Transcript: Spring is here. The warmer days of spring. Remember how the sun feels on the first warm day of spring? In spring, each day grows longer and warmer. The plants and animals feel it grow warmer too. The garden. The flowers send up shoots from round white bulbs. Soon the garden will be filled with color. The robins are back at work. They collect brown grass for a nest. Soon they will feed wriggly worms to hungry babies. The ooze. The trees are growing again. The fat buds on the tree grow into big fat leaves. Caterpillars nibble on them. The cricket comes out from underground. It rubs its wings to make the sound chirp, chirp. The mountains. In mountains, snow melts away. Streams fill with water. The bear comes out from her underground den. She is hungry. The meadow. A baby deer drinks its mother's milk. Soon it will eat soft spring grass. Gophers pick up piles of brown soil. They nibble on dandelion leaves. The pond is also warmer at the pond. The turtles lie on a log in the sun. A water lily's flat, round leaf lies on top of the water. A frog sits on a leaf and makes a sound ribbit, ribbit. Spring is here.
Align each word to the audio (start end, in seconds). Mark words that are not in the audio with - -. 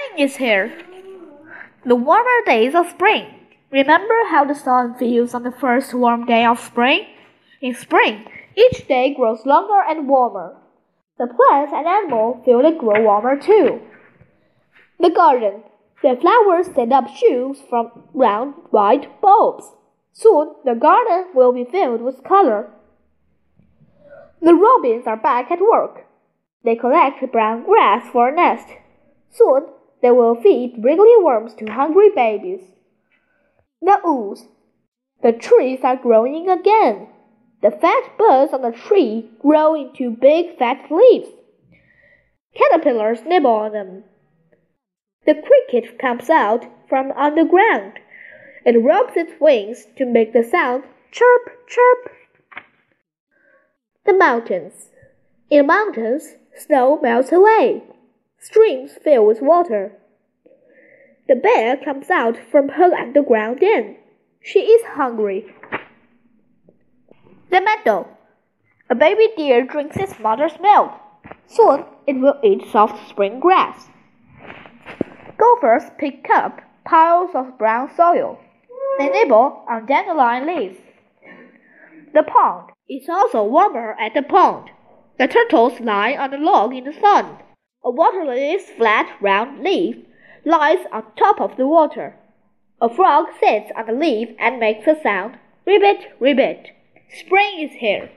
Spring 0.00 0.24
is 0.24 0.36
here. 0.36 0.72
The 1.84 1.94
warmer 1.94 2.44
days 2.46 2.74
of 2.74 2.88
spring. 2.88 3.26
Remember 3.70 4.14
how 4.30 4.44
the 4.44 4.54
sun 4.54 4.94
feels 4.94 5.34
on 5.34 5.42
the 5.42 5.52
first 5.52 5.92
warm 5.92 6.26
day 6.26 6.44
of 6.44 6.58
spring? 6.58 7.06
In 7.60 7.74
spring, 7.74 8.24
each 8.56 8.86
day 8.88 9.14
grows 9.14 9.44
longer 9.44 9.80
and 9.88 10.08
warmer. 10.08 10.56
The 11.18 11.26
plants 11.26 11.72
and 11.74 11.86
animals 11.86 12.44
feel 12.44 12.60
it 12.60 12.78
grow 12.78 13.02
warmer 13.02 13.36
too. 13.36 13.80
The 14.98 15.10
garden. 15.10 15.64
The 16.02 16.16
flowers 16.20 16.74
send 16.74 16.92
up 16.92 17.08
shoots 17.08 17.60
from 17.68 17.90
round 18.14 18.54
white 18.70 19.20
bulbs. 19.20 19.64
Soon 20.12 20.54
the 20.64 20.74
garden 20.74 21.26
will 21.34 21.52
be 21.52 21.64
filled 21.64 22.00
with 22.00 22.24
color. 22.24 22.70
The 24.40 24.54
robins 24.54 25.06
are 25.06 25.16
back 25.16 25.50
at 25.50 25.60
work. 25.60 26.06
They 26.64 26.76
collect 26.76 27.32
brown 27.32 27.64
grass 27.64 28.08
for 28.10 28.28
a 28.28 28.34
nest. 28.34 28.68
Soon 29.30 29.66
they 30.02 30.10
will 30.10 30.34
feed 30.34 30.82
wriggly 30.82 31.14
worms 31.20 31.54
to 31.54 31.72
hungry 31.72 32.10
babies. 32.14 32.62
The 33.82 34.00
ooze. 34.06 34.46
The 35.22 35.32
trees 35.32 35.80
are 35.82 35.96
growing 35.96 36.48
again. 36.48 37.08
The 37.62 37.70
fat 37.70 38.16
buds 38.18 38.54
on 38.54 38.62
the 38.62 38.72
tree 38.72 39.30
grow 39.40 39.74
into 39.74 40.10
big 40.10 40.58
fat 40.58 40.90
leaves. 40.90 41.28
Caterpillars 42.54 43.22
nibble 43.26 43.50
on 43.50 43.72
them. 43.72 44.04
The 45.26 45.34
cricket 45.34 45.98
comes 45.98 46.30
out 46.30 46.64
from 46.88 47.12
underground. 47.12 48.00
It 48.64 48.82
rubs 48.82 49.16
its 49.16 49.32
wings 49.40 49.86
to 49.96 50.06
make 50.06 50.32
the 50.32 50.42
sound 50.42 50.84
chirp, 51.12 51.68
chirp. 51.68 52.12
The 54.06 54.14
mountains. 54.14 54.90
In 55.50 55.66
mountains, 55.66 56.36
snow 56.56 56.98
melts 57.02 57.32
away. 57.32 57.82
Streams 58.38 58.92
fill 59.04 59.26
with 59.26 59.42
water. 59.42 59.92
The 61.30 61.36
bear 61.36 61.76
comes 61.76 62.10
out 62.10 62.36
from 62.50 62.70
her 62.70 62.92
underground 62.92 63.60
den. 63.60 63.94
She 64.42 64.62
is 64.62 64.84
hungry. 64.84 65.46
The 67.50 67.60
meadow. 67.60 68.08
A 68.90 68.96
baby 68.96 69.28
deer 69.36 69.64
drinks 69.64 69.96
its 69.96 70.18
mother's 70.18 70.58
milk. 70.60 70.90
Soon 71.46 71.84
it 72.08 72.14
will 72.14 72.34
eat 72.42 72.66
soft 72.72 73.08
spring 73.08 73.38
grass. 73.38 73.90
Gophers 75.38 75.84
pick 75.98 76.26
up 76.34 76.62
piles 76.84 77.30
of 77.36 77.56
brown 77.56 77.94
soil. 77.96 78.40
They 78.98 79.08
nibble 79.08 79.64
on 79.68 79.86
dandelion 79.86 80.48
leaves. 80.48 80.80
The 82.12 82.24
pond 82.24 82.72
is 82.88 83.08
also 83.08 83.44
warmer 83.44 83.96
at 84.00 84.14
the 84.14 84.22
pond. 84.22 84.70
The 85.16 85.28
turtles 85.28 85.78
lie 85.78 86.16
on 86.16 86.34
a 86.34 86.38
log 86.38 86.74
in 86.74 86.82
the 86.82 86.92
sun. 86.92 87.38
A 87.84 87.90
water 87.92 88.24
lily's 88.26 88.68
flat, 88.70 89.08
round 89.20 89.62
leaf 89.62 89.96
lies 90.44 90.86
on 90.92 91.04
top 91.16 91.40
of 91.40 91.56
the 91.56 91.66
water. 91.66 92.16
A 92.80 92.88
frog 92.88 93.26
sits 93.38 93.70
on 93.76 93.88
a 93.88 93.92
leaf 93.92 94.28
and 94.38 94.58
makes 94.58 94.86
a 94.86 95.00
sound 95.02 95.38
ribbit, 95.66 96.12
ribbit. 96.18 96.70
Spring 97.18 97.60
is 97.60 97.72
here. 97.78 98.10